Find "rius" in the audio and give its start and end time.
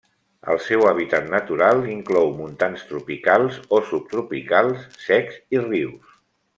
5.71-6.23